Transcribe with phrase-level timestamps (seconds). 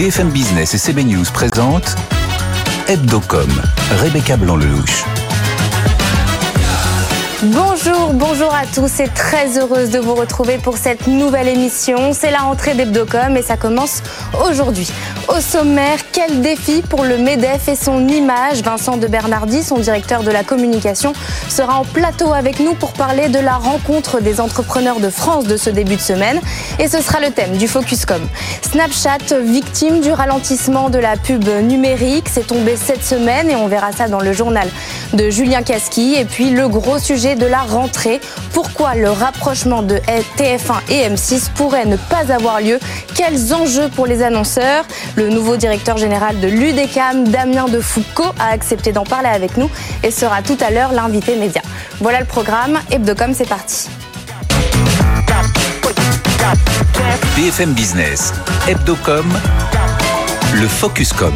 [0.00, 1.94] BFM Business et CB News présentent
[2.88, 3.50] Hebdocom,
[4.00, 5.04] Rebecca Blanc-Lelouch.
[7.42, 12.14] Bonjour, bonjour à tous et très heureuse de vous retrouver pour cette nouvelle émission.
[12.14, 14.02] C'est la rentrée d'Hebdocom et ça commence
[14.48, 14.90] aujourd'hui.
[15.30, 18.62] Au sommaire, quel défi pour le MEDEF et son image?
[18.62, 21.12] Vincent de Bernardi, son directeur de la communication,
[21.48, 25.56] sera en plateau avec nous pour parler de la rencontre des entrepreneurs de France de
[25.56, 26.40] ce début de semaine.
[26.80, 28.20] Et ce sera le thème du Focuscom.
[28.72, 33.92] Snapchat, victime du ralentissement de la pub numérique, c'est tombé cette semaine et on verra
[33.92, 34.68] ça dans le journal
[35.12, 36.16] de Julien Casqui.
[36.16, 38.20] Et puis le gros sujet de la rentrée.
[38.52, 39.96] Pourquoi le rapprochement de
[40.38, 42.80] TF1 et M6 pourrait ne pas avoir lieu?
[43.14, 44.84] Quels enjeux pour les annonceurs?
[45.20, 49.70] Le nouveau directeur général de l'UDECAM, Damien de Foucault, a accepté d'en parler avec nous
[50.02, 51.60] et sera tout à l'heure l'invité média.
[52.00, 52.78] Voilà le programme.
[52.90, 53.90] Hebdocom, c'est parti.
[57.36, 58.32] BFM Business,
[58.66, 59.30] Hebdocom,
[60.54, 61.34] le Focuscom.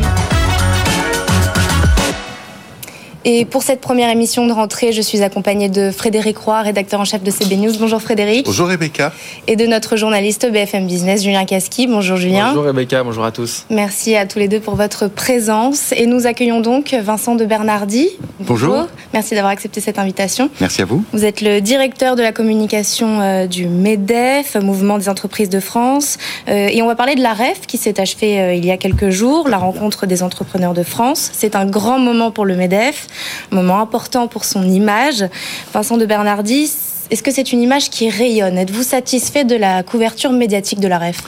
[3.27, 7.07] Et pour cette première émission de rentrée, je suis accompagnée de Frédéric Roy, rédacteur en
[7.07, 7.73] chef de CB News.
[7.81, 8.45] Bonjour Frédéric.
[8.45, 9.15] Bonjour Rebecca.
[9.47, 11.87] Et de notre journaliste BFM Business, Julien Casqui.
[11.87, 12.49] Bonjour Julien.
[12.49, 13.65] Bonjour Rebecca, bonjour à tous.
[13.71, 15.93] Merci à tous les deux pour votre présence.
[15.93, 18.11] Et nous accueillons donc Vincent de Bernardi.
[18.41, 18.89] Bonjour.
[19.15, 20.51] Merci d'avoir accepté cette invitation.
[20.61, 21.03] Merci à vous.
[21.15, 26.19] Vous êtes le directeur de la communication euh, du MEDEF, Mouvement des entreprises de France.
[26.49, 28.77] Euh, et on va parler de la REF qui s'est achevée euh, il y a
[28.77, 31.31] quelques jours, la rencontre des entrepreneurs de France.
[31.33, 33.07] C'est un grand moment pour le MEDEF
[33.51, 35.25] moment important pour son image.
[35.73, 36.71] Vincent de Bernardi,
[37.11, 38.59] est-ce que c'est une image qui rayonne?
[38.59, 41.23] Êtes-vous satisfait de la couverture médiatique de la REF?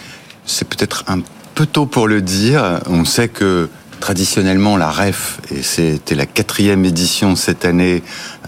[0.44, 1.20] C'est peut-être un
[1.54, 2.80] peu tôt pour le dire.
[2.88, 3.68] On sait que
[4.00, 8.02] traditionnellement, la REF, et c'était la quatrième édition cette année,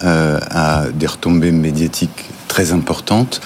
[0.04, 3.40] euh, a des retombées médiatiques très importantes.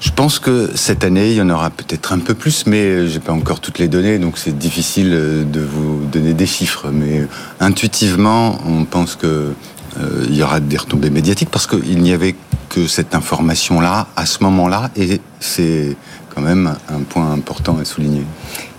[0.00, 3.18] Je pense que cette année, il y en aura peut-être un peu plus, mais j'ai
[3.18, 6.90] pas encore toutes les données, donc c'est difficile euh, de vous donner des chiffres.
[6.92, 7.26] Mais
[7.58, 9.54] intuitivement, on pense que
[9.98, 12.36] euh, il y aura des retombées médiatiques parce qu'il n'y avait
[12.68, 15.96] que cette information-là à ce moment-là, et c'est
[16.32, 18.22] quand même un point important à souligner.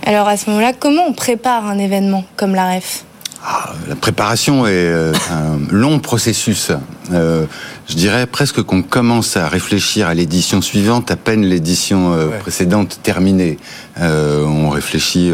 [0.05, 3.03] Alors à ce moment-là, comment on prépare un événement comme la REF?
[3.45, 6.71] Ah, la préparation est euh, un long processus.
[7.13, 7.45] Euh,
[7.87, 12.99] je dirais presque qu'on commence à réfléchir à l'édition suivante à peine l'édition euh, précédente
[13.01, 13.57] terminée.
[13.97, 15.31] on réfléchit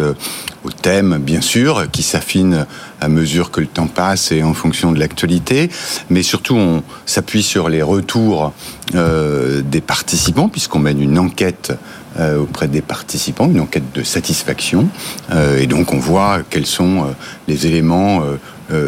[0.64, 0.70] au
[1.20, 2.66] bien sûr, qui s'affine
[3.02, 5.70] à mesure que le temps passe et en fonction de l'actualité,
[6.10, 8.54] mais surtout on s'appuie sur les retours
[8.94, 11.74] des participants puisqu'on mène une enquête
[12.18, 14.88] euh, auprès des participants, une enquête de satisfaction.
[15.32, 17.08] Euh, et donc on voit quels sont euh,
[17.50, 18.24] les éléments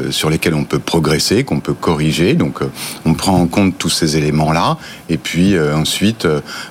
[0.09, 2.33] sur lesquels on peut progresser, qu'on peut corriger.
[2.33, 2.61] Donc
[3.05, 4.77] on prend en compte tous ces éléments-là.
[5.07, 6.27] Et puis ensuite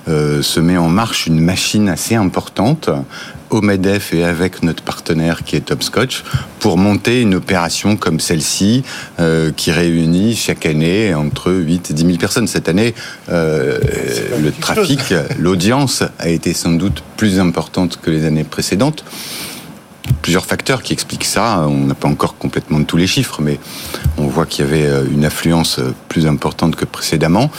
[0.09, 2.91] se met en marche une machine assez importante
[3.51, 6.25] au MEDEF et avec notre partenaire qui est Topscotch
[6.59, 8.83] pour monter une opération comme celle-ci
[9.21, 12.47] euh, qui réunit chaque année entre 8 et 10 000 personnes.
[12.47, 12.95] Cette année,
[13.31, 13.79] euh,
[14.43, 19.05] le trafic, l'audience a été sans doute plus importante que les années précédentes.
[20.23, 21.67] Plusieurs facteurs qui expliquent ça.
[21.69, 23.59] On n'a pas encore complètement tous les chiffres, mais
[24.19, 27.51] on voit qu'il y avait euh, une affluence plus importante que précédemment.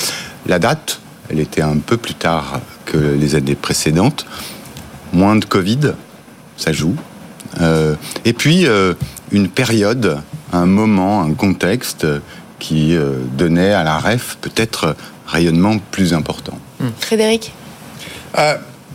[0.45, 0.99] La date,
[1.29, 4.25] elle était un peu plus tard que les années précédentes
[5.13, 5.93] moins de Covid,
[6.57, 6.95] ça joue.
[7.61, 7.95] Euh,
[8.25, 8.93] et puis euh,
[9.31, 10.19] une période,
[10.51, 12.05] un moment, un contexte
[12.59, 14.95] qui euh, donnait à la REF peut-être
[15.25, 16.57] rayonnement plus important.
[16.79, 16.89] Hmm.
[16.99, 17.53] Frédéric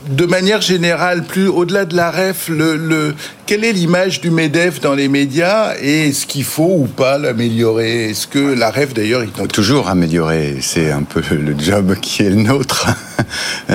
[0.09, 3.15] de manière générale, plus au-delà de la REF, le,
[3.47, 8.11] quelle est l'image du MEDEF dans les médias et est-ce qu'il faut ou pas l'améliorer?
[8.11, 12.23] Est-ce que la REF d'ailleurs, il faut toujours améliorer C'est un peu le job qui
[12.23, 12.89] est le nôtre.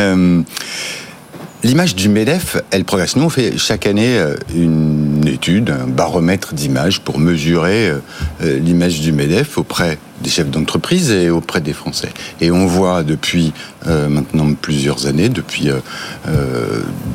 [1.64, 3.16] L'image du MEDEF, elle progresse.
[3.16, 7.98] Nous, on fait chaque année euh, une étude, un baromètre d'image pour mesurer euh,
[8.44, 12.10] euh, l'image du MEDEF auprès des chefs d'entreprise et auprès des Français.
[12.42, 13.54] Et on voit depuis
[13.86, 15.70] maintenant plusieurs années, depuis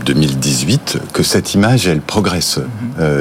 [0.06, 2.60] 2018, que cette image, elle progresse,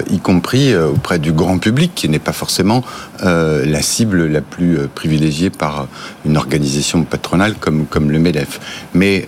[0.07, 2.83] y compris auprès du grand public, qui n'est pas forcément
[3.23, 5.87] la cible la plus privilégiée par
[6.27, 8.59] une organisation patronale comme, comme le MEDEF.
[8.93, 9.25] Mais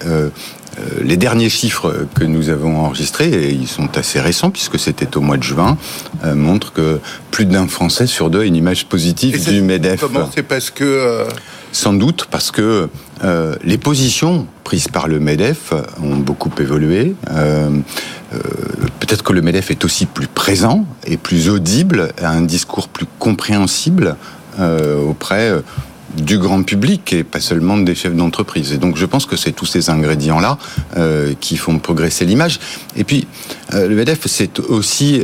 [1.01, 5.21] les derniers chiffres que nous avons enregistrés, et ils sont assez récents puisque c'était au
[5.21, 5.77] mois de juin,
[6.23, 6.99] euh, montrent que
[7.31, 10.01] plus d'un Français sur deux a une image positive du MEDEF.
[10.01, 10.83] Comment C'est parce que...
[10.83, 11.25] Euh,
[11.71, 12.89] Sans doute parce que
[13.63, 15.73] les positions prises par le MEDEF
[16.03, 17.15] ont beaucoup évolué.
[18.99, 23.07] Peut-être que le MEDEF est aussi plus présent et plus audible, a un discours plus
[23.17, 24.17] compréhensible
[24.59, 25.53] auprès
[26.15, 28.71] du grand public et pas seulement des chefs d'entreprise.
[28.73, 30.57] Et donc je pense que c'est tous ces ingrédients-là
[30.97, 32.59] euh, qui font progresser l'image.
[32.95, 33.27] Et puis
[33.73, 35.23] euh, le MEDEF c'est aussi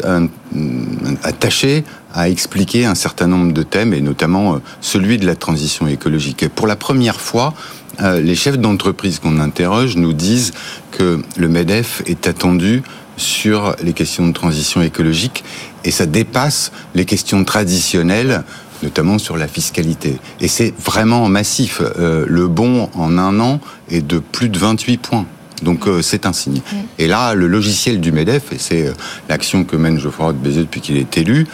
[1.24, 1.84] attaché
[2.14, 6.48] à expliquer un certain nombre de thèmes et notamment celui de la transition écologique.
[6.56, 7.54] Pour la première fois,
[8.00, 10.54] les chefs d'entreprise qu'on interroge nous disent
[10.92, 12.82] que le MEDEF est attendu
[13.20, 15.44] sur les questions de transition écologique
[15.84, 18.44] et ça dépasse les questions traditionnelles
[18.84, 20.18] notamment sur la fiscalité.
[20.42, 21.82] Et c'est vraiment massif.
[21.82, 23.60] Euh, le bon en un an
[23.90, 25.26] est de plus de 28 points.
[25.64, 26.62] Donc euh, c'est un signe.
[26.98, 28.94] Et là, le logiciel du MEDEF, et c'est euh,
[29.28, 31.48] l'action que mène Geoffroy Roux Bézieux depuis qu'il est élu,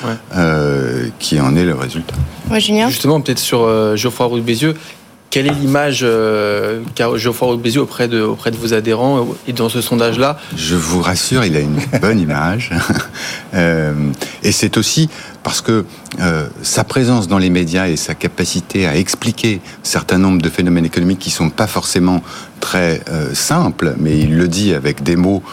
[1.20, 2.16] qui en est le résultat.
[2.52, 4.76] Ouais, Julien Justement, peut-être sur Geoffroy Roux Bézieux,
[5.32, 6.06] quelle est l'image
[6.94, 10.38] qu'a Geoffroy Bézieux auprès de, auprès de vos adhérents et dans ce sondage-là?
[10.56, 12.72] Je vous rassure, il a une bonne image.
[13.54, 13.94] Euh,
[14.44, 15.10] et c'est aussi
[15.46, 15.86] parce que
[16.20, 20.86] euh, sa présence dans les médias et sa capacité à expliquer certain nombre de phénomènes
[20.86, 22.22] économiques qui sont pas forcément
[22.60, 23.02] très
[23.34, 25.44] simples, mais il le dit avec des mots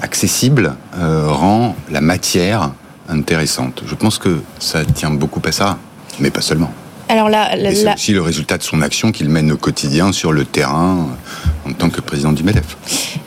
[0.00, 2.70] accessibles, rend la matière
[3.08, 3.82] intéressante.
[3.84, 5.76] Je pense que ça tient beaucoup à ça,
[6.20, 6.72] mais pas seulement.
[7.10, 10.44] Alors là, c'est aussi le résultat de son action qu'il mène au quotidien sur le
[10.44, 11.08] terrain
[11.66, 12.76] en tant que président du MEDEF.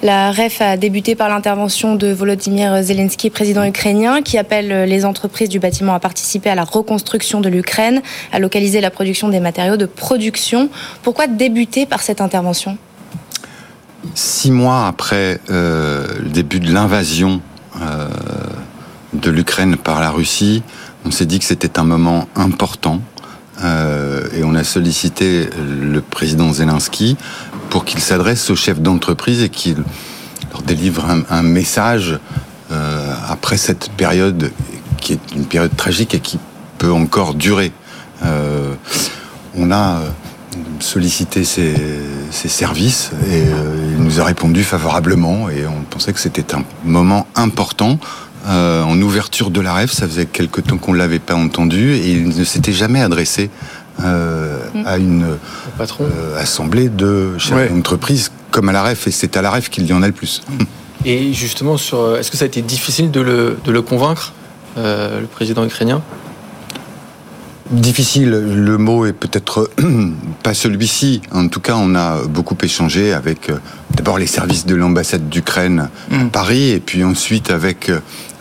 [0.01, 5.49] La REF a débuté par l'intervention de Volodymyr Zelensky, président ukrainien, qui appelle les entreprises
[5.49, 8.01] du bâtiment à participer à la reconstruction de l'Ukraine,
[8.31, 10.69] à localiser la production des matériaux de production.
[11.01, 12.77] Pourquoi débuter par cette intervention?
[14.15, 17.41] Six mois après euh, le début de l'invasion
[17.81, 18.07] euh,
[19.11, 20.63] de l'Ukraine par la Russie,
[21.05, 23.01] on s'est dit que c'était un moment important
[23.61, 27.17] euh, et on a sollicité le président Zelensky
[27.69, 29.83] pour qu'il s'adresse aux chefs d'entreprise et qu'il
[30.51, 32.19] leur délivre un, message
[32.71, 34.51] euh, après cette période
[34.99, 36.39] qui est une période tragique et qui
[36.77, 37.71] peut encore durer.
[38.25, 38.73] Euh,
[39.55, 40.01] on a
[40.79, 41.73] sollicité ses,
[42.31, 43.43] services et
[43.97, 47.99] il nous a répondu favorablement et on pensait que c'était un moment important
[48.45, 49.89] euh, en ouverture de la rêve.
[49.89, 53.49] Ça faisait quelque temps qu'on ne l'avait pas entendu et il ne s'était jamais adressé
[54.03, 54.85] euh, mm.
[54.85, 59.49] à une euh, assemblée de chefs d'entreprise comme à la REF, et c'est à la
[59.49, 60.41] REF qu'il y en a le plus.
[60.49, 60.63] Mm.
[61.05, 64.33] Et justement, sur, est-ce que ça a été difficile de le, de le convaincre,
[64.75, 66.01] le président ukrainien?
[67.71, 69.69] Difficile, le mot est peut-être
[70.43, 71.21] pas celui-ci.
[71.31, 73.51] En tout cas, on a beaucoup échangé avec
[73.95, 76.29] d'abord les services de l'ambassade d'Ukraine à mm.
[76.29, 77.89] Paris, et puis ensuite avec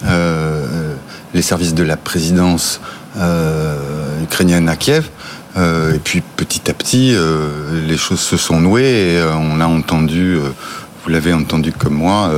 [0.04, 2.80] les services de la présidence
[3.18, 5.08] euh, ukrainienne à Kiev.
[5.56, 7.14] Euh, et puis petit à petit,
[7.86, 12.30] les choses se sont nouées et on a entendu, vous l'avez entendu comme moi,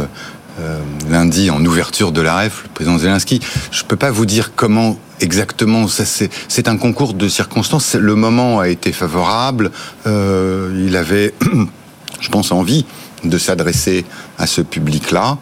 [1.09, 3.41] lundi en ouverture de la REF, le président Zelensky.
[3.71, 5.87] Je ne peux pas vous dire comment exactement.
[5.89, 7.95] C'est un concours de circonstances.
[7.95, 9.71] Le moment a été favorable.
[10.07, 11.35] il avait,
[12.21, 12.85] je pense, envie
[13.23, 14.05] de s'adresser
[14.39, 15.39] à ce public-là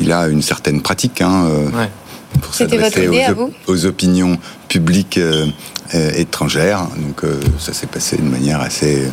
[0.00, 1.86] il a une certaine pratique hein, euh,
[2.40, 4.38] pour s'adresser aux, aux, opinions
[4.68, 5.46] publiques euh,
[5.94, 6.86] euh, étrangères.
[6.96, 7.22] Donc
[7.58, 9.04] ça s'est passé d'une manière assez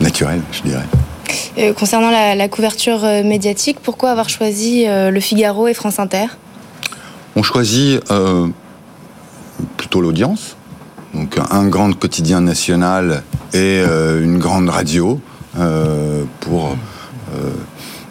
[0.00, 1.72] naturelle, je dirais.
[1.74, 6.26] concernant la, couverture médiatique, pourquoi avoir choisi Le Figaro et France Inter?
[7.36, 8.00] On choisit
[9.76, 10.56] plutôt l'audience.
[11.14, 13.22] Donc un grand quotidien national
[13.52, 15.20] et une grande radio
[16.40, 16.76] pour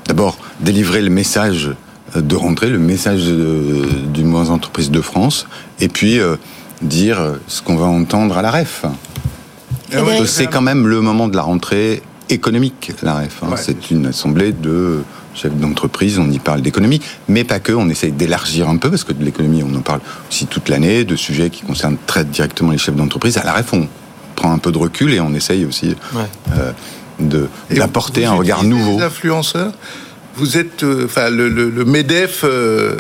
[0.08, 1.72] d'abord délivrer le message
[2.16, 5.48] de rentrer le message du moins entreprise de France
[5.80, 6.36] et puis euh,
[6.82, 8.86] dire ce qu'on va entendre à la REF.
[10.26, 13.44] C'est quand même le moment de la rentrée économique, la REF.
[13.44, 13.56] Hein.
[13.58, 15.04] C'est une assemblée de
[15.36, 19.04] chefs d'entreprise, on y parle d'économie, mais pas que, on essaye d'élargir un peu, parce
[19.04, 22.72] que de l'économie, on en parle aussi toute l'année, de sujets qui concernent très directement
[22.72, 23.38] les chefs d'entreprise.
[23.38, 23.88] À la REF, on
[24.36, 25.96] prend un peu de recul et on essaye aussi
[26.56, 26.72] euh,
[27.70, 28.98] d'apporter un regard nouveau.
[28.98, 29.72] Les influenceurs?
[30.36, 32.98] Vous êtes, euh, enfin, le, le, Medef euh,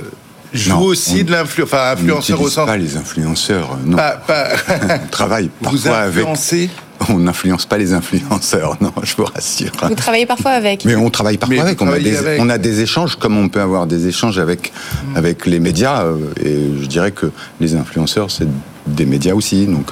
[0.53, 2.65] joue aussi de l'influence, enfin, influenceur au sens.
[2.65, 3.97] pas les influenceurs, euh, non.
[3.97, 6.69] on travaille parfois vous avec.
[7.09, 9.71] On n'influence pas les influenceurs, non, je vous rassure.
[9.81, 10.85] Vous travaillez parfois avec.
[10.85, 11.81] Mais on travaille parfois avec.
[11.81, 15.17] On, a des, on a des échanges, comme on peut avoir des échanges avec, hmm.
[15.17, 16.05] avec les médias.
[16.41, 18.47] Et je dirais que les influenceurs, c'est
[18.85, 19.65] des médias aussi.
[19.65, 19.91] Donc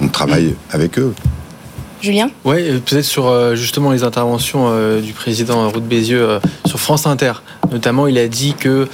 [0.00, 0.56] on travaille hmm.
[0.74, 1.14] avec eux.
[2.02, 6.80] Julien Oui, peut-être sur euh, justement les interventions euh, du président Roux Bézieux euh, sur
[6.80, 7.34] France Inter.
[7.70, 8.88] Notamment, il a dit que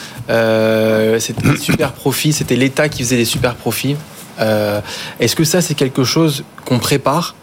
[1.19, 3.97] c'était super profits, c'était l'État qui faisait des super profits.
[4.38, 7.35] Est-ce que ça, c'est quelque chose qu'on prépare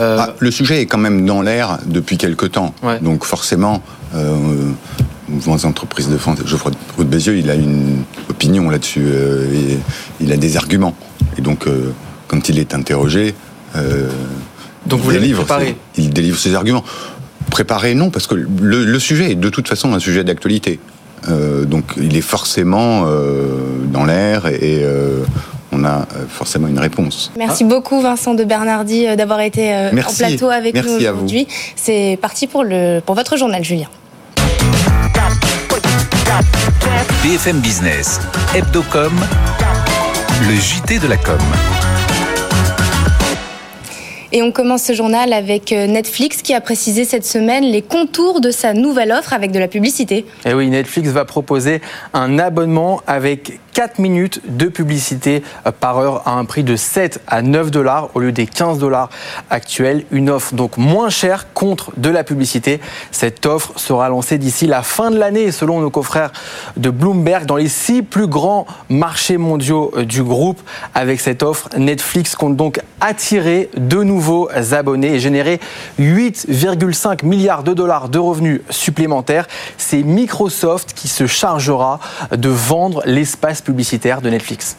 [0.00, 2.74] ah, Le sujet est quand même dans l'air depuis quelque temps.
[3.00, 3.82] Donc forcément,
[5.28, 9.06] mouvement des entreprises de France, Geoffroy Roux Bézieux, il a une opinion là-dessus.
[10.20, 10.96] il a des arguments.
[11.38, 11.68] Et donc
[12.26, 13.36] quand il est interrogé,
[14.86, 16.84] Donc vous délivre, préparé ses, il délivre ses arguments.
[17.50, 20.80] Préparé, non, parce que le, le sujet est de toute façon un sujet d'actualité.
[21.28, 25.22] Euh, donc il est forcément euh, dans l'air et, et euh,
[25.70, 27.32] on a forcément une réponse.
[27.38, 30.24] Merci beaucoup Vincent de Bernardi d'avoir été Merci.
[30.24, 31.46] en plateau avec Merci nous aujourd'hui.
[31.76, 33.88] C'est parti pour, le, pour votre journal, Julien.
[37.22, 38.20] BFM Business,
[38.54, 39.12] Hebdocom,
[40.48, 41.38] le JT de la com.
[44.34, 48.40] Et on commence ce journal avec euh, Netflix qui a précisé cette semaine les contours
[48.40, 50.24] de sa nouvelle offre avec de la publicité.
[50.46, 51.82] Et oui, Netflix va proposer
[52.14, 55.42] un abonnement avec 4 minutes de publicité
[55.80, 59.10] par heure à un prix de 7 à 9 dollars au lieu des 15 dollars
[59.50, 60.04] actuels.
[60.10, 62.80] Une offre donc moins chère contre de la publicité.
[63.10, 66.32] Cette offre sera lancée d'ici la fin de l'année selon nos confrères
[66.78, 70.60] de Bloomberg dans les six plus grands marchés mondiaux du groupe.
[70.94, 74.21] Avec cette offre, Netflix compte donc attirer de nouveaux
[74.72, 75.60] abonnés et générer
[76.00, 79.46] 8,5 milliards de dollars de revenus supplémentaires.
[79.78, 82.00] C'est Microsoft qui se chargera
[82.30, 84.76] de vendre l'espace publicitaire de Netflix.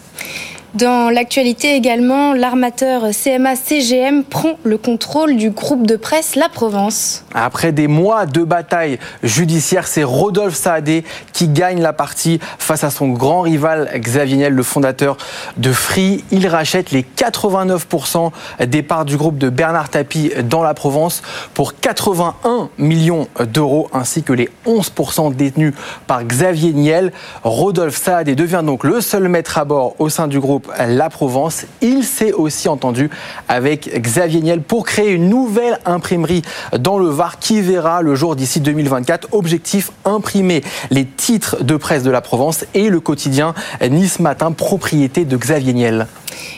[0.74, 7.26] Dans l'actualité également, l'armateur CMA-CGM prend le contrôle du groupe de presse La Provence.
[7.36, 12.90] Après des mois de bataille judiciaire, c'est Rodolphe Saadé qui gagne la partie face à
[12.90, 15.18] son grand rival Xavier Niel, le fondateur
[15.58, 16.24] de Free.
[16.32, 18.32] Il rachète les 89%
[18.66, 21.22] des parts du groupe de Bernard Tapie dans la Provence
[21.54, 25.76] pour 81 millions d'euros, ainsi que les 11% détenus
[26.08, 27.12] par Xavier Niel.
[27.44, 31.66] Rodolphe Saadé devient donc le seul maître à bord au sein du groupe La Provence.
[31.82, 33.10] Il s'est aussi entendu
[33.48, 36.42] avec Xavier Niel pour créer une nouvelle imprimerie
[36.78, 39.30] dans le Var qui verra le jour d'ici 2024.
[39.32, 45.26] Objectif imprimer les titres de presse de la Provence et le quotidien Nice Matin, propriété
[45.26, 46.08] de Xavier Niel.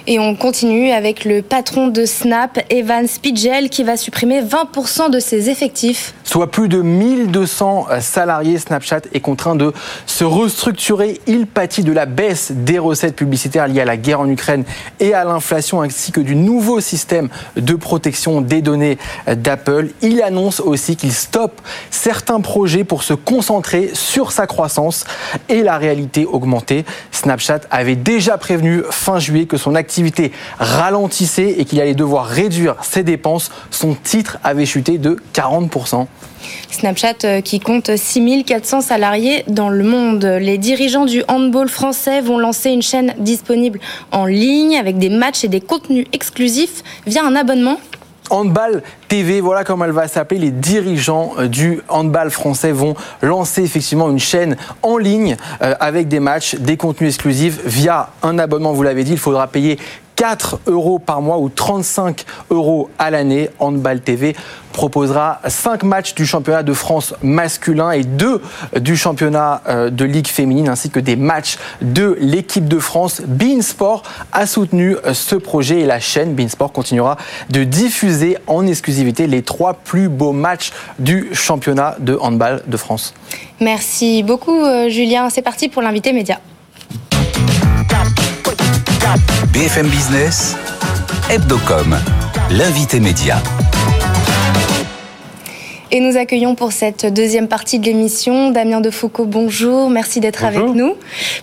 [0.07, 5.19] Et on continue avec le patron de Snap, Evan Spigel, qui va supprimer 20% de
[5.19, 6.13] ses effectifs.
[6.24, 9.74] Soit plus de 1200 salariés, Snapchat est contraint de
[10.05, 11.19] se restructurer.
[11.27, 14.63] Il pâtit de la baisse des recettes publicitaires liées à la guerre en Ukraine
[14.99, 18.97] et à l'inflation, ainsi que du nouveau système de protection des données
[19.27, 19.89] d'Apple.
[20.01, 25.05] Il annonce aussi qu'il stoppe certains projets pour se concentrer sur sa croissance
[25.49, 26.85] et la réalité augmentée.
[27.11, 32.75] Snapchat avait déjà prévenu fin juillet que son activité ralentissait et qu'il allait devoir réduire
[32.83, 33.51] ses dépenses.
[33.71, 36.07] Son titre avait chuté de 40%.
[36.71, 40.25] Snapchat euh, qui compte 6400 salariés dans le monde.
[40.25, 43.79] Les dirigeants du handball français vont lancer une chaîne disponible
[44.12, 47.77] en ligne avec des matchs et des contenus exclusifs via un abonnement.
[48.30, 50.39] Handball TV, voilà comment elle va s'appeler.
[50.39, 56.08] Les dirigeants euh, du handball français vont lancer effectivement une chaîne en ligne euh, avec
[56.08, 58.74] des matchs, des contenus exclusifs via un abonnement.
[58.74, 59.77] Vous l'avez dit, il faudra payer
[60.15, 63.50] 4 euros par mois ou 35 euros à l'année.
[63.60, 64.36] Handball TV
[64.75, 68.41] proposera 5 matchs du championnat de France masculin et 2
[68.81, 73.22] du championnat euh, de Ligue féminine ainsi que des matchs de l'équipe de France.
[73.25, 74.03] Beansport
[74.34, 77.17] a soutenu euh, ce projet et la chaîne Beansport continuera
[77.50, 83.13] de diffuser en exclusivité les trois plus beaux matchs du championnat de handball de France.
[83.62, 85.29] Merci beaucoup euh, Julien.
[85.29, 86.39] C'est parti pour l'invité média.
[89.53, 90.55] BFM Business,
[91.29, 91.95] Hebdocom,
[92.50, 93.41] l'invité média.
[95.92, 99.25] Et nous accueillons pour cette deuxième partie de l'émission Damien Defoucault.
[99.25, 100.96] Bonjour, merci d'être avec nous.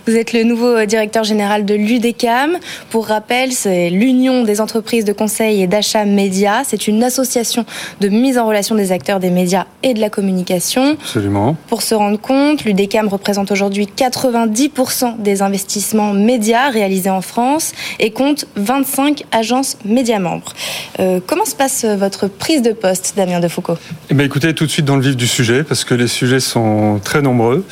[0.05, 2.57] Vous êtes le nouveau directeur général de l'UDECAM.
[2.89, 6.63] Pour rappel, c'est l'Union des entreprises de conseil et d'achat médias.
[6.65, 7.65] C'est une association
[8.01, 10.97] de mise en relation des acteurs des médias et de la communication.
[10.99, 11.55] Absolument.
[11.67, 18.11] Pour se rendre compte, l'UDECAM représente aujourd'hui 90% des investissements médias réalisés en France et
[18.11, 20.53] compte 25 agences médias membres.
[20.99, 23.77] Euh, comment se passe votre prise de poste, Damien Defoucault
[24.09, 26.39] Eh bien, écoutez, tout de suite dans le vif du sujet, parce que les sujets
[26.39, 27.63] sont très nombreux.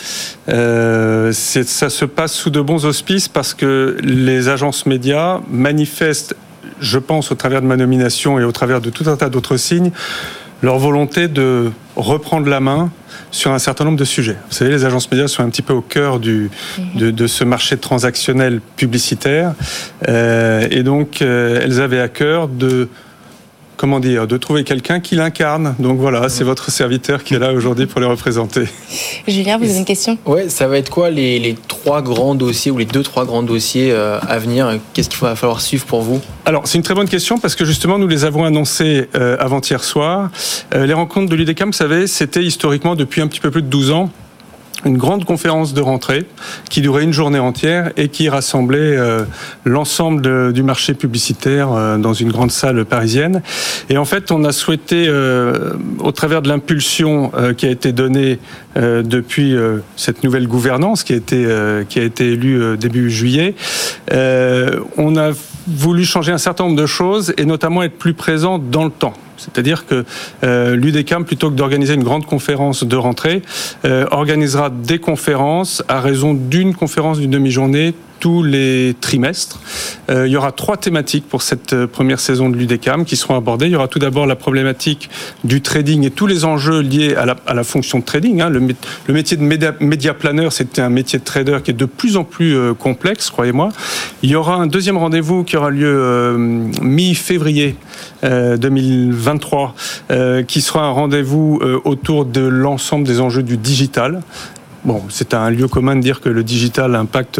[0.47, 6.35] Euh, ça se passe sous de bons auspices parce que les agences médias manifestent,
[6.79, 9.57] je pense, au travers de ma nomination et au travers de tout un tas d'autres
[9.57, 9.89] signes,
[10.61, 12.91] leur volonté de reprendre la main
[13.31, 14.37] sur un certain nombre de sujets.
[14.47, 18.61] Vous savez, les agences médias sont un petit peu au cœur de ce marché transactionnel
[18.75, 19.55] publicitaire.
[20.07, 22.87] Euh, et donc, euh, elles avaient à cœur de
[23.81, 25.73] comment dire, de trouver quelqu'un qui l'incarne.
[25.79, 28.65] Donc voilà, c'est votre serviteur qui est là aujourd'hui pour les représenter.
[29.27, 30.19] Julien, vous avez une question?
[30.27, 33.41] Ouais, ça va être quoi les, les trois grands dossiers ou les deux, trois grands
[33.41, 34.77] dossiers euh, à venir?
[34.93, 36.21] Qu'est-ce qu'il va falloir suivre pour vous?
[36.45, 39.83] Alors, c'est une très bonne question parce que justement, nous les avons annoncés euh, avant-hier
[39.83, 40.29] soir.
[40.75, 43.67] Euh, les rencontres de l'UDECAM, vous savez, c'était historiquement depuis un petit peu plus de
[43.67, 44.11] 12 ans
[44.85, 46.25] une grande conférence de rentrée
[46.69, 49.23] qui durait une journée entière et qui rassemblait euh,
[49.65, 53.41] l'ensemble du marché publicitaire euh, dans une grande salle parisienne.
[53.89, 58.39] Et en fait, on a souhaité, euh, au travers de l'impulsion qui a été donnée
[58.75, 59.55] depuis
[59.95, 61.47] cette nouvelle gouvernance qui a été,
[61.89, 63.55] qui a été élue début juillet,
[64.11, 65.31] on a
[65.67, 69.13] voulu changer un certain nombre de choses et notamment être plus présent dans le temps.
[69.41, 70.05] C'est-à-dire que
[70.43, 73.41] euh, l'UDECAM, plutôt que d'organiser une grande conférence de rentrée,
[73.85, 79.59] euh, organisera des conférences à raison d'une conférence d'une demi-journée tous les trimestres.
[80.09, 83.35] Euh, il y aura trois thématiques pour cette euh, première saison de l'UDECAM qui seront
[83.35, 83.65] abordées.
[83.65, 85.09] Il y aura tout d'abord la problématique
[85.43, 88.41] du trading et tous les enjeux liés à la, fonction de trading.
[88.41, 88.49] Hein.
[88.49, 88.59] Le,
[89.11, 92.75] métier de média, planner, c'est un métier de trader qui est de plus en plus
[92.75, 93.69] complexe, croyez-moi.
[94.21, 96.37] Il y aura un deuxième rendez-vous qui aura lieu
[96.81, 97.75] mi-février
[99.35, 104.21] 2023, qui sera un rendez-vous autour de l'ensemble des enjeux du digital.
[104.83, 107.39] Bon, c'est un lieu commun de dire que le digital impacte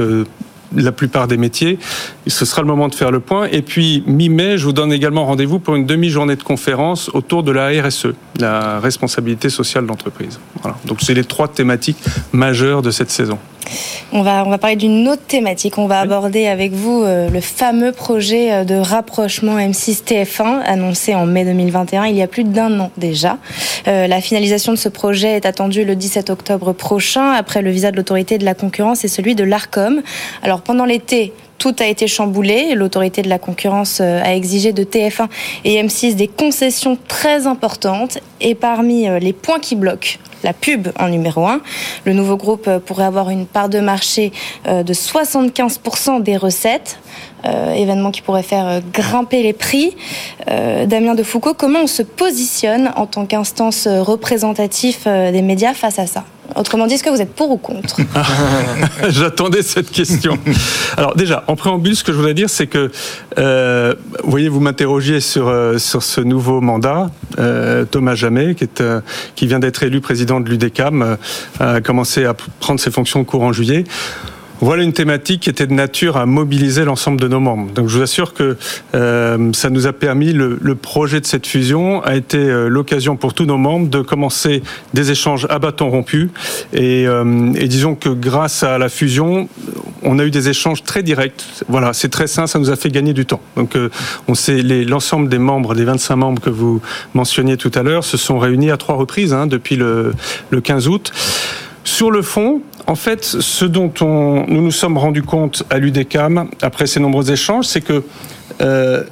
[0.74, 1.79] la plupart des métiers.
[2.27, 3.48] Ce sera le moment de faire le point.
[3.51, 7.51] Et puis, mi-mai, je vous donne également rendez-vous pour une demi-journée de conférence autour de
[7.51, 10.39] la RSE, la responsabilité sociale d'entreprise.
[10.62, 10.77] Voilà.
[10.86, 11.98] Donc, c'est les trois thématiques
[12.31, 13.38] majeures de cette saison.
[14.13, 15.77] On va, on va parler d'une autre thématique.
[15.77, 21.25] On va aborder avec vous euh, le fameux projet euh, de rapprochement M6-TF1 annoncé en
[21.25, 23.38] mai 2021, il y a plus d'un an déjà.
[23.88, 27.91] Euh, la finalisation de ce projet est attendue le 17 octobre prochain, après le visa
[27.91, 30.01] de l'autorité de la concurrence et celui de l'ARCOM.
[30.44, 32.74] Alors pendant l'été, tout a été chamboulé.
[32.74, 35.27] L'autorité de la concurrence a exigé de TF1
[35.63, 38.18] et M6 des concessions très importantes.
[38.39, 41.62] Et parmi les points qui bloquent, la pub en numéro 1.
[42.06, 44.32] Le nouveau groupe euh, pourrait avoir une part de marché
[44.68, 47.00] euh, de 75% des recettes.
[47.46, 49.96] Euh, événement qui pourrait faire grimper les prix.
[50.46, 56.06] Damien de Foucault, comment on se positionne en tant qu'instance représentative des médias face à
[56.06, 56.24] ça?
[56.55, 57.98] Autrement dit, est-ce que vous êtes pour ou contre
[59.10, 60.38] J'attendais cette question.
[60.98, 62.91] Alors déjà, en préambule, ce que je voudrais dire, c'est que,
[63.38, 67.10] euh, vous voyez, vous m'interrogiez sur, euh, sur ce nouveau mandat.
[67.39, 71.17] Euh, Thomas Jamet, qui, vient d'être élu président de l'UDECAM,
[71.60, 73.84] a commencé à prendre ses fonctions au courant juillet.
[74.62, 77.71] Voilà une thématique qui était de nature à mobiliser l'ensemble de nos membres.
[77.74, 78.58] Donc je vous assure que
[78.93, 83.15] euh, ça nous a permis, le, le, projet de cette fusion a été euh, l'occasion
[83.15, 84.62] pour tous nos membres de commencer
[84.93, 86.30] des échanges à bâton rompu.
[86.74, 89.50] Et, euh, et, disons que grâce à la fusion,
[90.04, 91.43] on a eu des échanges très directs.
[91.67, 93.41] Voilà, c'est très sain, ça nous a fait gagner du temps.
[93.56, 93.89] Donc euh,
[94.28, 96.82] on sait l'ensemble des membres, des 25 membres que vous
[97.15, 100.13] mentionniez tout à l'heure, se sont réunis à trois reprises hein, depuis le,
[100.52, 101.12] le 15 août.
[101.84, 106.50] Sur le fond, en fait, ce dont on, nous nous sommes rendus compte à l'UDECAM,
[106.62, 108.04] après ces nombreux échanges, c'est que
[108.62, 109.04] euh,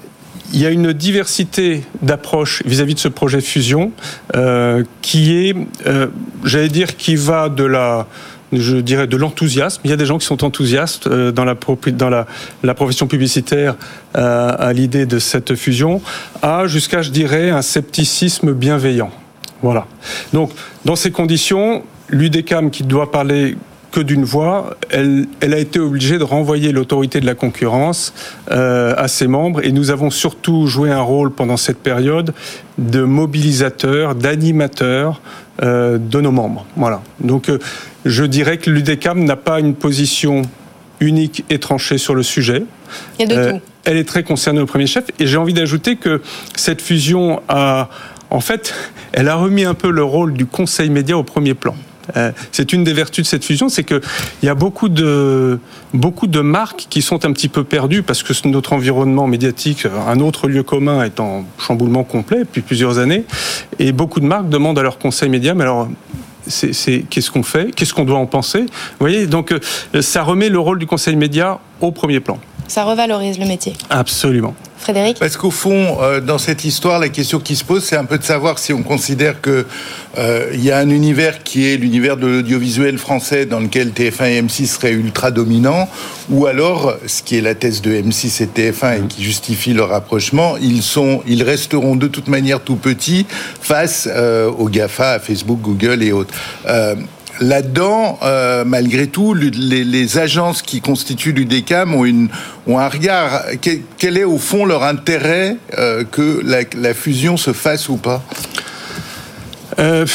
[0.54, 3.92] il y a une diversité d'approches vis-à-vis de ce projet fusion
[4.36, 5.56] euh, qui est,
[5.86, 6.08] euh,
[6.44, 8.08] j'allais dire, qui va de la
[8.52, 9.82] je dirais de l'enthousiasme.
[9.84, 11.56] Il y a des gens qui sont enthousiastes dans la,
[11.94, 13.76] dans profession publicitaire
[14.18, 16.02] euh, à l'idée de cette fusion,
[16.42, 19.12] à jusqu'à, je dirais, un scepticisme bienveillant.
[19.62, 19.86] Voilà.
[20.34, 20.52] Donc,
[20.84, 23.56] dans ces conditions, l'UDECAM qui doit parler
[23.92, 28.14] que d'une voix, elle, elle, a été obligée de renvoyer l'autorité de la concurrence
[28.52, 32.34] euh, à ses membres et nous avons surtout joué un rôle pendant cette période
[32.78, 35.22] de mobilisateur, d'animateur
[35.64, 36.66] euh, de nos membres.
[36.76, 37.02] Voilà.
[37.20, 37.60] Donc euh,
[38.06, 40.44] je dirais que l'UDECAM n'a pas une position
[41.00, 42.64] unique et tranchée sur le sujet.
[43.18, 43.62] Il y a de tout.
[43.86, 46.22] Elle est très concernée au premier chef et j'ai envie d'ajouter que
[46.56, 47.90] cette fusion a,
[48.30, 48.74] en fait,
[49.14, 51.76] elle a remis un peu le rôle du conseil média au premier plan.
[52.18, 54.02] Euh, c'est une des vertus de cette fusion, c'est qu'il
[54.44, 55.60] y a beaucoup de,
[55.94, 60.20] beaucoup de marques qui sont un petit peu perdues parce que notre environnement médiatique, un
[60.20, 63.26] autre lieu commun est en chamboulement complet depuis plusieurs années.
[63.80, 65.90] Et beaucoup de marques demandent à leur conseil média, mais alors
[66.48, 68.62] c'est qu'est-ce qu'on fait, qu'est-ce qu'on doit en penser?
[68.62, 72.40] Vous voyez, donc euh, ça remet le rôle du conseil média au premier plan.
[72.68, 73.74] Ça revalorise le métier.
[73.90, 74.56] Absolument.
[74.80, 78.06] Frédéric Parce qu'au fond, euh, dans cette histoire, la question qui se pose, c'est un
[78.06, 79.66] peu de savoir si on considère que
[80.18, 84.30] euh, il y a un univers qui est l'univers de l'audiovisuel français dans lequel TF1
[84.30, 85.90] et M6 seraient ultra dominants,
[86.30, 89.90] ou alors, ce qui est la thèse de M6 et TF1 et qui justifie leur
[89.90, 93.26] rapprochement, ils resteront de toute manière tout petits
[93.62, 96.34] face euh, aux Gafa, à Facebook, Google et autres.
[97.42, 102.28] Là-dedans, euh, malgré tout, les, les, agences qui constituent l'UDECAM ont, une,
[102.68, 103.44] ont un regard.
[103.62, 107.96] Quel, quel, est au fond leur intérêt euh, que la, la, fusion se fasse ou
[107.96, 108.22] pas?
[109.80, 110.06] Euh,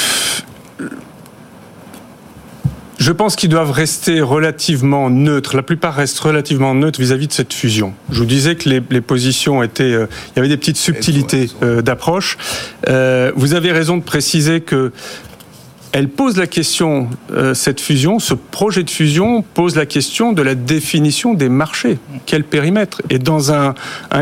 [2.98, 5.56] je pense qu'ils doivent rester relativement neutres.
[5.56, 7.94] La plupart restent relativement neutres vis-à-vis -vis de cette fusion.
[8.10, 11.48] Je vous disais que les, les positions étaient, il y avait des petites subtilités
[11.82, 12.36] d'approche.
[12.86, 14.92] Vous avez raison de préciser que
[15.94, 20.42] elle pose la question, euh, cette fusion, ce projet de fusion pose la question de
[20.42, 21.98] la définition des marchés.
[22.26, 23.00] Quel périmètre?
[23.10, 23.74] Et dans un,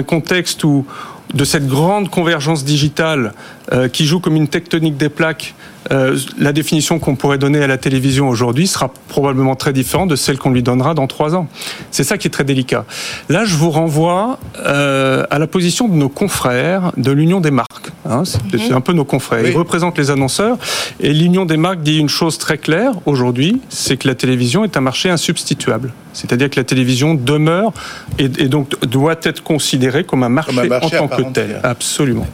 [0.07, 0.85] contexte où
[1.33, 3.33] de cette grande convergence digitale
[3.73, 5.55] euh, qui joue comme une tectonique des plaques,
[5.93, 10.17] euh, la définition qu'on pourrait donner à la télévision aujourd'hui sera probablement très différente de
[10.17, 11.49] celle qu'on lui donnera dans trois ans.
[11.91, 12.85] C'est ça qui est très délicat.
[13.29, 17.93] Là, je vous renvoie euh, à la position de nos confrères de l'Union des marques.
[18.09, 18.77] Hein, c'est mhm.
[18.77, 19.47] un peu nos confrères.
[19.47, 20.57] Ils représentent les annonceurs
[21.01, 24.77] et l'Union des marques dit une chose très claire aujourd'hui, c'est que la télévision est
[24.77, 25.93] un marché insubstituable.
[26.13, 27.73] C'est-à-dire que la télévision demeure
[28.19, 31.61] et, donc doit être considérée comme un marché, en tant que tel.
[31.63, 32.27] Absolument.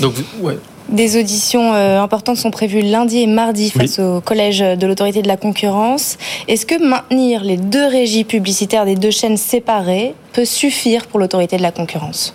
[0.00, 0.58] Donc, ouais.
[0.88, 5.28] Des auditions euh, importantes sont prévues lundi et mardi face au collège de l'autorité de
[5.28, 6.18] la concurrence.
[6.46, 11.56] Est-ce que maintenir les deux régies publicitaires des deux chaînes séparées peut suffire pour l'autorité
[11.56, 12.34] de la concurrence?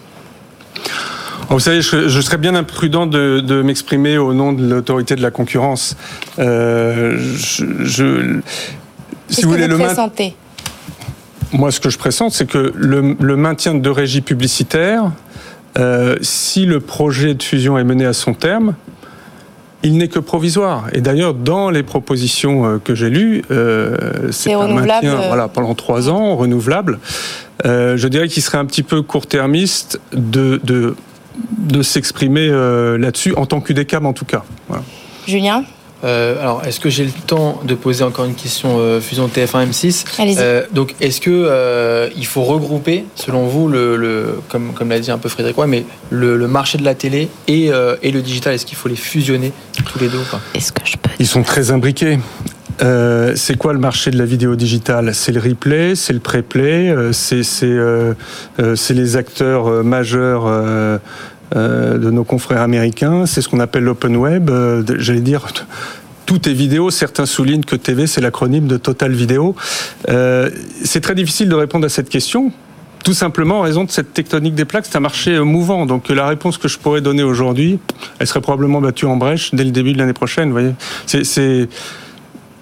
[1.50, 5.32] Oh, vous savez, je, serais bien imprudent de, m'exprimer au nom de l'autorité de la
[5.32, 5.96] concurrence.
[6.38, 8.40] Euh, je,
[9.30, 10.36] si vous voulez le pressentez?
[11.52, 15.12] Moi, ce que je pressens, c'est que le, le, maintien de deux régies publicitaires
[15.80, 18.76] euh, si le projet de fusion est mené à son terme,
[19.82, 20.88] il n'est que provisoire.
[20.94, 25.74] Et d'ailleurs, dans les propositions euh, que j'ai lues, euh, c'est un maintien voilà, pendant
[25.74, 27.00] trois ans, renouvelable.
[27.64, 30.96] je dirais qu'il serait un petit peu court-termiste de, de,
[31.58, 34.44] de s'exprimer là-dessus, en tant qu'UDECAM en tout cas.
[35.28, 35.64] Julien?
[36.04, 39.70] Euh, alors, est-ce que j'ai le temps de poser encore une question euh, fusion TF1
[39.70, 40.06] M6
[40.40, 45.00] euh, Donc, est-ce que euh, il faut regrouper, selon vous, le, le comme, comme l'a
[45.00, 48.12] dit un peu Frédéric Roy, mais le, le, marché de la télé et, euh, et
[48.12, 49.52] le digital Est-ce qu'il faut les fusionner
[49.86, 50.20] tous les deux
[50.54, 52.20] Est-ce que je peux Ils sont très imbriqués.
[52.82, 55.14] Euh, c'est quoi le marché de la vidéo digitale?
[55.14, 60.98] C'est le replay, c'est le pré-play, c'est c'est les acteurs majeurs euh,
[61.56, 63.26] de nos confrères américains.
[63.26, 64.50] C'est ce qu'on appelle l'open web.
[64.50, 65.48] Euh, j'allais dire
[66.26, 66.92] tout est vidéo.
[66.92, 69.56] Certains soulignent que TV, c'est l'acronyme de Total Vidéo.
[70.10, 70.52] Euh,
[70.84, 72.52] c'est très difficile de répondre à cette question.
[73.04, 75.88] Tout simplement en raison de cette tectonique des plaques, c'est un marché mouvant.
[75.88, 77.80] Donc la réponse que je pourrais donner aujourd'hui,
[78.20, 80.50] elle serait probablement battue en brèche dès le début de l'année prochaine.
[80.50, 80.76] Vous voyez,
[81.08, 81.68] c'est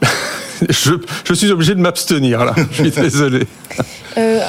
[0.69, 2.53] je, suis obligé de m'abstenir là.
[2.71, 3.47] Je suis désolé.
[4.17, 4.39] Euh,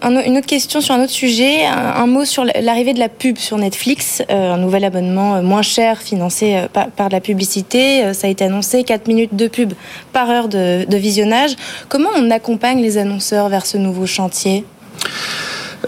[0.00, 3.58] une autre question sur un autre sujet, un, mot sur l'arrivée de la pub sur
[3.58, 8.14] Netflix, euh, un nouvel abonnement euh, moins cher financé par, de la publicité.
[8.14, 9.72] ça a été annoncé, 4 minutes de pub
[10.12, 11.56] par heure de visionnage.
[11.88, 14.64] Comment on accompagne les annonceurs vers ce nouveau chantier?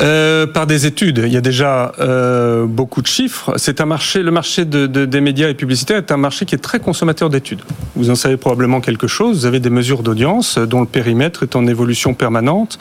[0.01, 1.23] Euh, par des études.
[1.27, 3.55] Il y a déjà euh, beaucoup de chiffres.
[3.57, 6.55] C'est un marché, le marché de, de, des médias et publicitaires est un marché qui
[6.55, 7.61] est très consommateur d'études.
[7.97, 9.41] Vous en savez probablement quelque chose.
[9.41, 12.79] Vous avez des mesures d'audience dont le périmètre est en évolution permanente.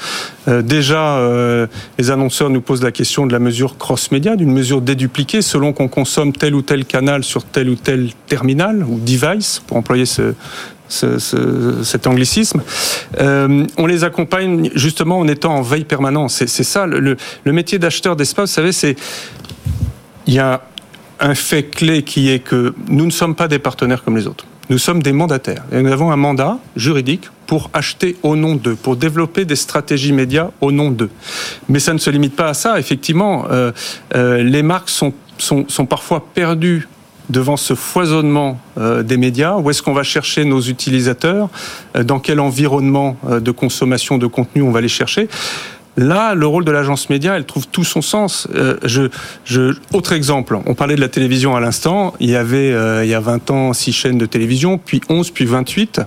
[0.48, 1.67] Euh, déjà, euh,
[1.98, 5.88] les annonceurs nous posent la question de la mesure cross-média, d'une mesure dédupliquée selon qu'on
[5.88, 10.34] consomme tel ou tel canal sur tel ou tel terminal ou device, pour employer ce,
[10.89, 12.62] ce, cet anglicisme.
[13.19, 16.32] Euh, on les accompagne justement en étant en veille permanente.
[16.32, 18.95] C'est ça, le, métier d'acheteur d'espace, vous savez, c'est...
[20.28, 20.62] Il y a
[21.19, 24.45] un fait clé qui est que nous ne sommes pas des partenaires comme les autres.
[24.69, 25.63] Nous sommes des mandataires.
[25.71, 30.13] Et nous avons un mandat juridique pour acheter au nom d'eux, pour développer des stratégies
[30.13, 31.10] médias au nom d'eux.
[31.67, 32.80] Mais ça ne se limite pas à ça.
[32.80, 33.71] Effectivement, euh,
[34.15, 36.88] euh, les marques sont parfois perdues
[37.30, 41.50] devant ce foisonnement euh, des médias Où est-ce qu'on va chercher nos utilisateurs
[41.96, 45.28] euh, Dans quel environnement euh, de consommation de contenu on va les chercher?
[45.98, 48.48] Là, le rôle de l'agence média, elle trouve tout son sens.
[48.86, 49.10] je,
[49.44, 52.13] je, autre exemple, on parlait de la télévision à l'instant.
[52.22, 52.70] Il y avait,
[53.04, 56.00] il y a 20 ans, 6 chaînes de télévision, puis 11, puis 28.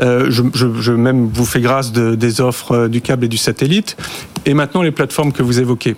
[0.00, 3.98] je, je, même vous fais grâce de, des offres du câble et du satellite.
[4.46, 5.94] Et maintenant, les plateformes que vous évoquez.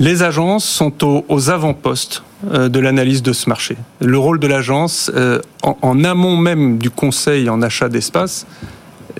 [0.00, 0.92] Les agences sont
[1.28, 3.76] aux, avant-postes euh, de l'analyse de ce marché.
[4.00, 8.46] Le rôle de l'agence, euh, en, amont même du conseil en achat d'espace,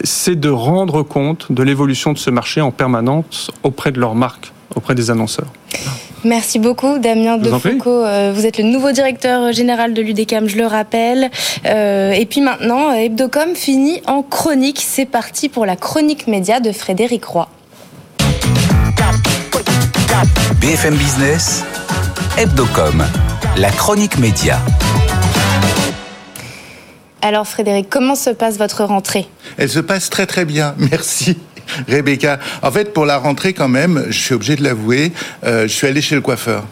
[0.02, 4.52] c'est de rendre compte de l'évolution de ce marché en permanence auprès de leurs marques,
[4.74, 5.52] auprès des annonceurs.
[6.24, 8.04] Merci beaucoup, Damien Defoucault.
[8.04, 11.30] Euh, vous êtes le nouveau directeur général de l'UDECAM, je le rappelle.
[11.64, 14.80] et puis maintenant, Hebdocom finit en chronique.
[14.84, 17.48] C'est parti pour la chronique média de Frédéric Roy.
[20.60, 21.64] BFM Business,
[22.36, 23.02] Hebdocom,
[23.56, 24.60] la chronique média.
[27.22, 29.26] Alors Frédéric, comment se passe votre rentrée?
[29.56, 31.38] Elle se passe très très bien, merci.
[31.88, 32.38] Rebecca.
[32.62, 35.12] En fait, pour la rentrée quand même, je suis obligé de l'avouer,
[35.44, 36.64] euh, je suis allé chez le coiffeur.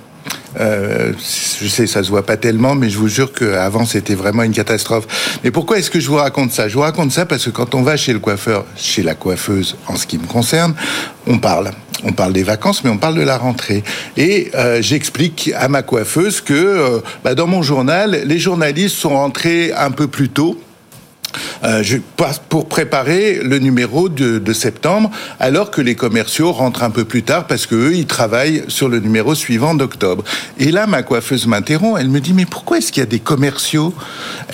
[0.58, 1.12] Euh,
[1.60, 4.52] je sais, ça se voit pas tellement, mais je vous jure qu'avant c'était vraiment une
[4.52, 5.38] catastrophe.
[5.44, 6.68] Mais pourquoi est-ce que je vous raconte ça?
[6.68, 9.76] Je vous raconte ça parce que quand on va chez le coiffeur, chez la coiffeuse,
[9.86, 10.74] en ce qui me concerne,
[11.26, 11.70] on parle.
[12.04, 13.84] on parle des vacances, mais on parle de la rentrée.
[14.16, 19.10] Et euh, j'explique à ma coiffeuse que euh, bah, dans mon journal, les journalistes sont
[19.10, 20.58] rentrés un peu plus tôt
[21.64, 21.82] euh,
[22.48, 27.22] pour préparer le numéro de, de, septembre, alors que les commerciaux rentrent un peu plus
[27.22, 30.24] tard parce que eux, ils travaillent sur le numéro suivant d'octobre.
[30.58, 31.98] Et là, ma coiffeuse m'interrompt.
[32.00, 33.94] Elle me dit mais pourquoi est-ce qu'il y a des commerciaux?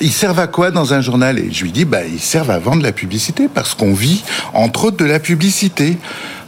[0.01, 1.39] Ils servent à quoi dans un journal?
[1.39, 4.87] Et je lui dis bah ils servent à vendre la publicité parce qu'on vit entre
[4.87, 5.97] autres de la publicité.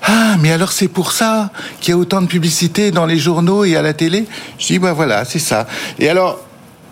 [0.02, 3.64] Ah, mais alors c'est pour ça qu'il y a autant de publicité dans les journaux
[3.64, 4.26] et à la télé?
[4.58, 5.66] Je dis, bah voilà, c'est ça.
[5.98, 6.40] Et alors,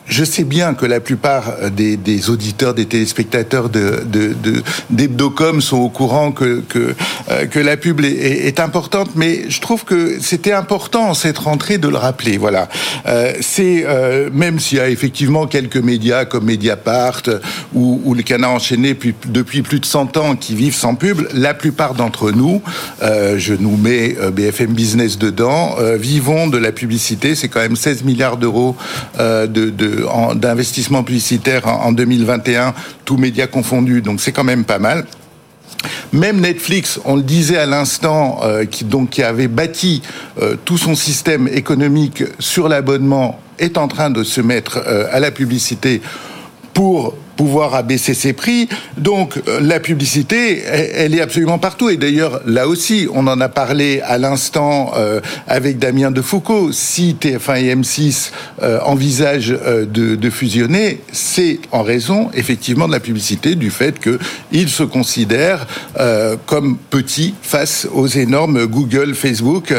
[0.09, 4.05] je sais bien que la plupart des, des auditeurs, des téléspectateurs de,
[4.91, 6.95] d'Hebdocom sont au courant que, que,
[7.31, 11.79] euh, que la pub est, est, importante, mais je trouve que c'était important cette rentrée
[11.79, 12.39] de le rappeler.
[12.39, 12.69] Voilà,
[13.07, 17.23] euh, c'est euh, même s'il y a effectivement quelques médias comme Mediapart
[17.75, 21.27] ou, ou le Canard enchaîné depuis, depuis plus de 100 ans qui vivent sans pub,
[21.35, 22.63] la plupart d'entre nous,
[23.01, 27.35] je nous mets BFM Business dedans, vivons de la publicité.
[27.35, 28.77] C'est quand même 16 milliards d'euros
[29.19, 29.96] de, de
[30.35, 35.07] d'investissement publicitaire en 2021, tous médias confondus, donc c'est quand même pas mal.
[36.13, 40.03] Même Netflix, on le disait à l'instant, euh, qui, avait bâti
[40.41, 45.21] euh, tout son système économique sur l'abonnement, est en train de se mettre euh, à
[45.21, 46.03] la publicité
[46.75, 48.69] pour pouvoir abaisser ses prix.
[48.97, 51.91] Donc euh, la publicité, elle, est absolument partout.
[51.91, 56.73] Et d'ailleurs, là aussi, on en a parlé à l'instant euh, avec Damien de Foucault.
[56.73, 58.31] Si TF1 et M6
[58.63, 64.83] euh, envisagent de, fusionner, c'est en raison effectivement de la publicité, du fait qu'ils se
[64.83, 65.67] considèrent
[66.47, 69.73] comme petits face aux énormes Google, Facebook,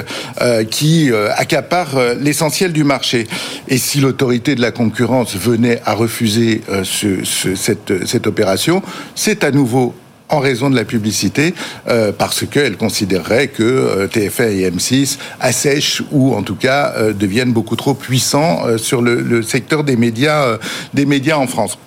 [0.71, 3.27] qui accaparent l'essentiel du marché.
[3.67, 8.81] Et si l'autorité de la concurrence venait à refuser ce, ce cette, opération,
[9.15, 9.93] c'est à nouveau
[10.29, 11.53] en raison de la publicité,
[11.87, 17.13] euh, parce qu'elle considérerait que euh, TF1 et M6 assèchent ou en tout cas euh,
[17.13, 20.57] deviennent beaucoup trop puissants sur le, secteur des médias
[21.37, 21.77] en France.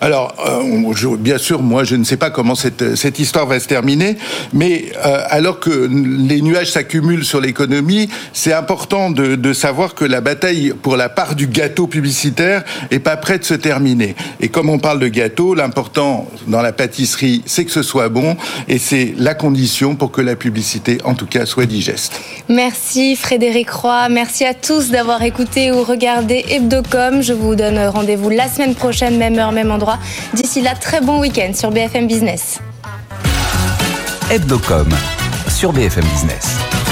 [0.00, 3.66] Alors, euh, bien sûr, moi, je ne sais pas comment cette, cette histoire va se
[3.66, 4.16] terminer,
[4.52, 10.04] mais euh, alors que les nuages s'accumulent sur l'économie, c'est important de, de, savoir que
[10.04, 14.14] la bataille pour la part du gâteau publicitaire est pas près de se terminer.
[14.40, 18.36] Et comme on parle de gâteau, l'important dans la pâtisserie, c'est que ce soit bon,
[18.68, 22.20] et c'est la condition pour que la publicité, en tout cas, soit digeste.
[22.48, 27.22] Merci Frédéric Roy, merci à tous d'avoir écouté ou regardé Hebdocom.
[27.22, 29.98] Je vous donne rendez-vous la semaine prochaine, même heure, endroit.
[30.34, 32.58] D'ici là, très bon week-end sur BFM Business.
[35.48, 36.87] Sur BFM Business.